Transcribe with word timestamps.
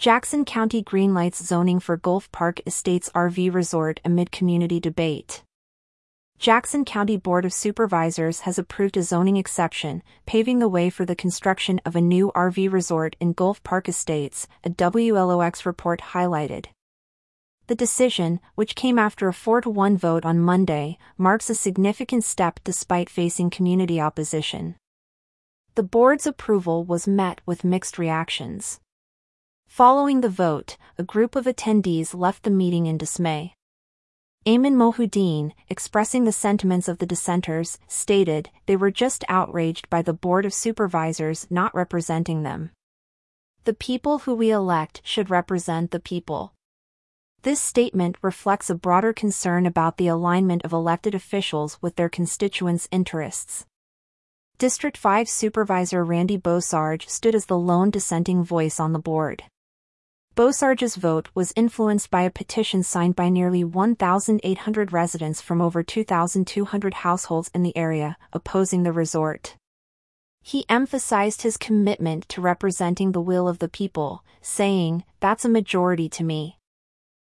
Jackson 0.00 0.46
County 0.46 0.82
greenlights 0.82 1.42
zoning 1.42 1.78
for 1.78 1.98
Gulf 1.98 2.32
Park 2.32 2.62
Estates 2.64 3.10
RV 3.14 3.52
Resort 3.52 4.00
amid 4.02 4.32
community 4.32 4.80
debate. 4.80 5.42
Jackson 6.38 6.86
County 6.86 7.18
Board 7.18 7.44
of 7.44 7.52
Supervisors 7.52 8.40
has 8.40 8.58
approved 8.58 8.96
a 8.96 9.02
zoning 9.02 9.36
exception, 9.36 10.02
paving 10.24 10.58
the 10.58 10.70
way 10.70 10.88
for 10.88 11.04
the 11.04 11.14
construction 11.14 11.82
of 11.84 11.94
a 11.94 12.00
new 12.00 12.32
RV 12.34 12.72
resort 12.72 13.14
in 13.20 13.34
Gulf 13.34 13.62
Park 13.62 13.90
Estates, 13.90 14.48
a 14.64 14.70
WLOX 14.70 15.66
report 15.66 16.00
highlighted. 16.14 16.68
The 17.66 17.74
decision, 17.74 18.40
which 18.54 18.74
came 18.74 18.98
after 18.98 19.28
a 19.28 19.34
4 19.34 19.60
to 19.60 19.68
1 19.68 19.98
vote 19.98 20.24
on 20.24 20.38
Monday, 20.38 20.96
marks 21.18 21.50
a 21.50 21.54
significant 21.54 22.24
step 22.24 22.58
despite 22.64 23.10
facing 23.10 23.50
community 23.50 24.00
opposition. 24.00 24.76
The 25.74 25.82
board's 25.82 26.26
approval 26.26 26.86
was 26.86 27.06
met 27.06 27.42
with 27.44 27.64
mixed 27.64 27.98
reactions. 27.98 28.80
Following 29.70 30.20
the 30.20 30.28
vote, 30.28 30.76
a 30.98 31.04
group 31.04 31.36
of 31.36 31.46
attendees 31.46 32.12
left 32.12 32.42
the 32.42 32.50
meeting 32.50 32.86
in 32.86 32.98
dismay. 32.98 33.54
Ayman 34.44 34.74
Mohuddin, 34.74 35.52
expressing 35.68 36.24
the 36.24 36.32
sentiments 36.32 36.88
of 36.88 36.98
the 36.98 37.06
dissenters, 37.06 37.78
stated 37.86 38.50
they 38.66 38.74
were 38.74 38.90
just 38.90 39.24
outraged 39.28 39.88
by 39.88 40.02
the 40.02 40.12
Board 40.12 40.44
of 40.44 40.52
Supervisors 40.52 41.46
not 41.50 41.72
representing 41.72 42.42
them. 42.42 42.72
The 43.62 43.72
people 43.72 44.18
who 44.18 44.34
we 44.34 44.50
elect 44.50 45.02
should 45.04 45.30
represent 45.30 45.92
the 45.92 46.00
people. 46.00 46.52
This 47.42 47.62
statement 47.62 48.16
reflects 48.22 48.70
a 48.70 48.74
broader 48.74 49.12
concern 49.12 49.66
about 49.66 49.98
the 49.98 50.08
alignment 50.08 50.62
of 50.64 50.72
elected 50.72 51.14
officials 51.14 51.78
with 51.80 51.94
their 51.94 52.08
constituents' 52.08 52.88
interests. 52.90 53.66
District 54.58 54.96
5 54.96 55.28
Supervisor 55.28 56.04
Randy 56.04 56.36
Bosarge 56.36 57.08
stood 57.08 57.36
as 57.36 57.46
the 57.46 57.56
lone 57.56 57.90
dissenting 57.90 58.42
voice 58.42 58.80
on 58.80 58.92
the 58.92 58.98
board. 58.98 59.44
Bosarge's 60.40 60.96
vote 60.96 61.28
was 61.34 61.52
influenced 61.54 62.10
by 62.10 62.22
a 62.22 62.30
petition 62.30 62.82
signed 62.82 63.14
by 63.14 63.28
nearly 63.28 63.62
1,800 63.62 64.90
residents 64.90 65.42
from 65.42 65.60
over 65.60 65.82
2,200 65.82 66.94
households 66.94 67.50
in 67.54 67.62
the 67.62 67.76
area, 67.76 68.16
opposing 68.32 68.82
the 68.82 68.90
resort. 68.90 69.56
He 70.40 70.64
emphasized 70.70 71.42
his 71.42 71.58
commitment 71.58 72.26
to 72.30 72.40
representing 72.40 73.12
the 73.12 73.20
will 73.20 73.48
of 73.48 73.58
the 73.58 73.68
people, 73.68 74.24
saying, 74.40 75.04
That's 75.20 75.44
a 75.44 75.50
majority 75.50 76.08
to 76.08 76.24
me. 76.24 76.56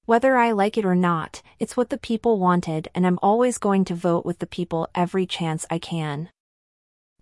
Whether 0.05 0.36
I 0.36 0.53
like 0.53 0.78
it 0.78 0.84
or 0.84 0.95
not, 0.95 1.42
it's 1.58 1.77
what 1.77 1.91
the 1.91 1.98
people 1.98 2.39
wanted 2.39 2.86
and 2.95 3.05
I'm 3.05 3.19
always 3.20 3.58
going 3.58 3.84
to 3.86 3.97
vote 3.97 4.25
with 4.25 4.39
the 4.39 4.47
people 4.47 4.86
every 4.95 5.27
chance 5.27 5.67
I 5.69 5.80
can. 5.80 6.28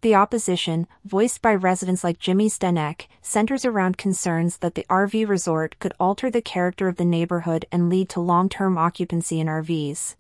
The 0.03 0.15
opposition, 0.15 0.87
voiced 1.05 1.43
by 1.43 1.55
residents 1.55 2.03
like 2.03 2.19
Jimmy 2.19 2.49
Stenek, 2.49 3.07
centers 3.21 3.67
around 3.67 3.99
concerns 3.99 4.57
that 4.59 4.75
the 4.75 4.87
RV 4.89 5.29
resort 5.29 5.79
could 5.79 5.93
alter 6.01 6.31
the 6.31 6.41
character 6.41 6.89
of 6.89 6.97
the 6.97 7.05
neighborhood 7.05 7.67
and 7.71 7.91
lead 7.91 8.09
to 8.11 8.21
long-term 8.21 8.79
occupancy 8.79 9.41
in 9.41 9.47
RVs. 9.47 10.17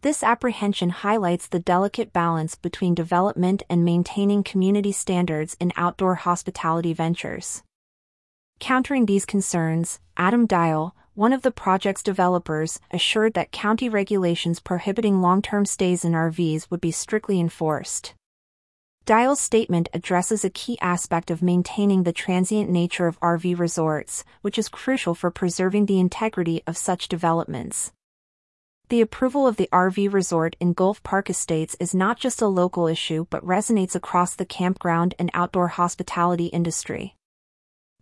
This 0.00 0.22
apprehension 0.22 0.88
highlights 0.88 1.46
the 1.46 1.58
delicate 1.58 2.14
balance 2.14 2.54
between 2.54 2.94
development 2.94 3.62
and 3.68 3.84
maintaining 3.84 4.42
community 4.42 4.92
standards 4.92 5.58
in 5.60 5.72
outdoor 5.76 6.14
hospitality 6.14 6.94
ventures. 6.94 7.62
Countering 8.60 9.04
these 9.04 9.26
concerns, 9.26 10.00
Adam 10.16 10.46
Dial, 10.46 10.96
one 11.12 11.34
of 11.34 11.42
the 11.42 11.50
project's 11.50 12.02
developers, 12.02 12.80
assured 12.90 13.34
that 13.34 13.52
county 13.52 13.90
regulations 13.90 14.58
prohibiting 14.58 15.20
long-term 15.20 15.66
stays 15.66 16.02
in 16.02 16.12
RVs 16.12 16.70
would 16.70 16.80
be 16.80 16.90
strictly 16.90 17.38
enforced. 17.38 18.14
Dial's 19.06 19.40
statement 19.40 19.88
addresses 19.94 20.44
a 20.44 20.50
key 20.50 20.76
aspect 20.80 21.30
of 21.30 21.40
maintaining 21.40 22.02
the 22.02 22.12
transient 22.12 22.68
nature 22.68 23.06
of 23.06 23.20
RV 23.20 23.56
resorts, 23.56 24.24
which 24.42 24.58
is 24.58 24.68
crucial 24.68 25.14
for 25.14 25.30
preserving 25.30 25.86
the 25.86 26.00
integrity 26.00 26.60
of 26.66 26.76
such 26.76 27.06
developments. 27.06 27.92
The 28.88 29.00
approval 29.00 29.46
of 29.46 29.58
the 29.58 29.68
RV 29.72 30.12
resort 30.12 30.56
in 30.58 30.72
Gulf 30.72 31.04
Park 31.04 31.30
Estates 31.30 31.76
is 31.78 31.94
not 31.94 32.18
just 32.18 32.42
a 32.42 32.48
local 32.48 32.88
issue 32.88 33.26
but 33.30 33.46
resonates 33.46 33.94
across 33.94 34.34
the 34.34 34.44
campground 34.44 35.14
and 35.20 35.30
outdoor 35.34 35.68
hospitality 35.68 36.46
industry. 36.46 37.14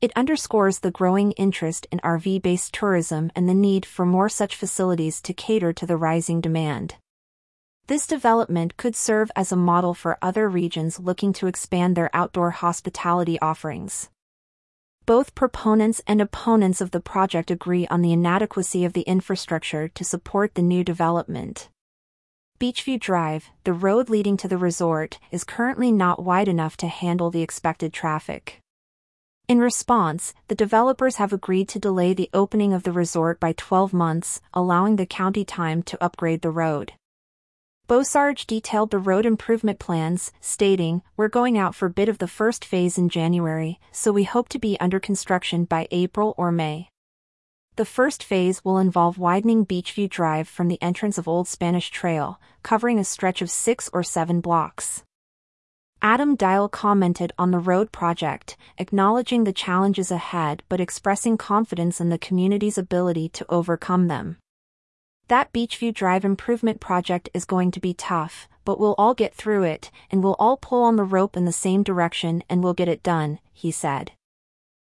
It 0.01 0.11
underscores 0.17 0.79
the 0.79 0.91
growing 0.91 1.33
interest 1.33 1.87
in 1.93 1.99
RV 1.99 2.41
based 2.41 2.73
tourism 2.73 3.31
and 3.37 3.47
the 3.47 3.53
need 3.53 3.85
for 3.85 4.07
more 4.07 4.31
such 4.31 4.57
facilities 4.57 5.21
to 5.21 5.35
cater 5.35 5.75
to 5.75 5.85
the 5.85 5.99
rising 5.99 6.41
demand. 6.41 6.95
This 7.87 8.07
development 8.07 8.79
could 8.79 8.97
serve 8.97 9.31
as 9.37 9.53
a 9.53 9.57
model 9.57 9.93
for 9.93 10.17
other 10.23 10.49
regions 10.49 10.99
looking 10.99 11.35
to 11.35 11.47
expand 11.47 11.95
their 11.95 12.09
outdoor 12.15 12.51
hospitality 12.53 13.39
offerings. 13.41 14.09
Both 15.05 15.35
proponents 15.35 16.01
and 16.07 16.23
opponents 16.23 16.81
of 16.81 16.93
the 16.93 17.01
project 17.01 17.51
agree 17.51 17.87
on 17.89 18.01
the 18.01 18.15
inadequacy 18.15 18.87
of 18.87 18.95
the 18.95 19.03
infrastructure 19.03 19.89
to 19.89 20.03
support 20.03 20.55
the 20.55 20.63
new 20.63 20.83
development. 20.83 21.69
Beachview 22.59 22.99
Drive, 22.99 23.51
the 23.65 23.75
road 23.75 24.09
leading 24.09 24.39
to 24.39 24.49
the 24.49 24.57
resort, 24.57 25.19
is 25.31 25.45
currently 25.45 25.93
not 25.93 26.25
wide 26.25 26.49
enough 26.49 26.79
to 26.79 26.87
handle 26.87 27.31
the 27.31 27.43
expected 27.43 27.93
traffic. 27.93 28.61
In 29.47 29.59
response, 29.59 30.33
the 30.49 30.55
developers 30.55 31.17
have 31.17 31.35
agreed 31.35 31.69
to 31.69 31.79
delay 31.79 32.15
the 32.15 32.31
opening 32.33 32.73
of 32.73 32.85
the 32.85 32.93
resort 32.93 33.39
by 33.39 33.53
12 33.53 33.93
months, 33.93 34.41
allowing 34.55 34.97
the 34.97 35.05
county 35.05 35.45
time 35.45 35.83
to 35.83 36.03
upgrade 36.03 36.41
the 36.41 36.51
road. 36.51 36.95
Bosarge 37.87 38.47
detailed 38.47 38.91
the 38.91 38.99
road 38.99 39.27
improvement 39.27 39.79
plans, 39.79 40.33
stating, 40.41 41.03
We're 41.19 41.29
going 41.29 41.59
out 41.59 41.75
for 41.75 41.91
bid 41.91 42.09
of 42.09 42.17
the 42.17 42.27
first 42.27 42.65
phase 42.65 42.97
in 42.97 43.11
January, 43.11 43.79
so 43.93 44.11
we 44.11 44.25
hope 44.25 44.49
to 44.51 44.59
be 44.59 44.81
under 44.81 44.99
construction 44.99 45.67
by 45.67 45.87
April 45.91 46.35
or 46.39 46.51
May. 46.51 46.89
The 47.77 47.85
first 47.85 48.25
phase 48.25 48.65
will 48.65 48.79
involve 48.79 49.19
widening 49.19 49.67
Beachview 49.67 50.09
Drive 50.09 50.49
from 50.49 50.69
the 50.69 50.81
entrance 50.81 51.19
of 51.19 51.29
Old 51.29 51.47
Spanish 51.47 51.91
Trail, 51.91 52.41
covering 52.63 52.99
a 52.99 53.05
stretch 53.05 53.43
of 53.43 53.51
six 53.51 53.91
or 53.93 54.03
seven 54.03 54.41
blocks. 54.41 55.03
Adam 56.01 56.37
Dial 56.37 56.71
commented 56.71 57.35
on 57.39 57.51
the 57.51 57.59
road 57.59 57.93
project, 57.93 58.57
acknowledging 58.79 59.45
the 59.45 59.53
challenges 59.53 60.11
ahead 60.11 60.63
but 60.71 60.81
expressing 60.81 61.37
confidence 61.37 62.01
in 62.01 62.09
the 62.09 62.17
community's 62.17 62.79
ability 62.79 63.29
to 63.29 63.45
overcome 63.51 64.09
them. 64.09 64.39
That 65.29 65.53
Beachview 65.53 65.95
Drive 65.95 66.25
improvement 66.25 66.81
project 66.81 67.31
is 67.33 67.47
going 67.47 67.71
to 67.71 67.81
be 67.81 67.95
tough, 67.95 68.47
but 68.65 68.79
we'll 68.79 68.95
all 68.99 69.15
get 69.15 69.35
through 69.35 69.63
it, 69.63 69.91
and 70.11 70.23
we'll 70.23 70.37
all 70.39 70.59
pull 70.59 70.83
on 70.83 70.97
the 70.97 71.05
rope 71.05 71.37
in 71.37 71.47
the 71.47 71.53
same 71.53 71.83
direction 71.83 72.43
and 72.49 72.63
we'll 72.63 72.75
get 72.75 72.89
it 72.89 73.03
done, 73.03 73.39
he 73.53 73.71
said. 73.71 74.13